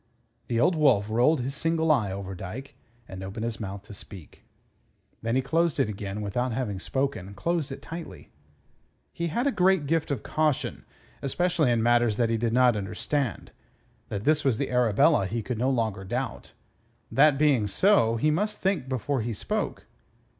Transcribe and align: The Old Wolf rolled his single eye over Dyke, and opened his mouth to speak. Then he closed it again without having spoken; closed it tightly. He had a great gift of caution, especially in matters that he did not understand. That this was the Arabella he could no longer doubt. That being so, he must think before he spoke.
The 0.47 0.59
Old 0.59 0.75
Wolf 0.75 1.11
rolled 1.11 1.41
his 1.41 1.53
single 1.53 1.91
eye 1.91 2.11
over 2.11 2.33
Dyke, 2.33 2.73
and 3.07 3.21
opened 3.21 3.43
his 3.43 3.59
mouth 3.59 3.83
to 3.83 3.93
speak. 3.93 4.41
Then 5.21 5.35
he 5.35 5.43
closed 5.43 5.79
it 5.79 5.89
again 5.89 6.21
without 6.21 6.53
having 6.53 6.79
spoken; 6.79 7.35
closed 7.35 7.71
it 7.71 7.83
tightly. 7.83 8.31
He 9.13 9.27
had 9.27 9.45
a 9.45 9.51
great 9.51 9.85
gift 9.85 10.09
of 10.09 10.23
caution, 10.23 10.85
especially 11.21 11.69
in 11.69 11.83
matters 11.83 12.17
that 12.17 12.31
he 12.31 12.37
did 12.37 12.51
not 12.51 12.75
understand. 12.75 13.51
That 14.09 14.23
this 14.23 14.43
was 14.43 14.57
the 14.57 14.71
Arabella 14.71 15.27
he 15.27 15.43
could 15.43 15.59
no 15.59 15.69
longer 15.69 16.03
doubt. 16.03 16.53
That 17.11 17.37
being 17.37 17.67
so, 17.67 18.15
he 18.15 18.31
must 18.31 18.57
think 18.57 18.89
before 18.89 19.21
he 19.21 19.33
spoke. 19.33 19.85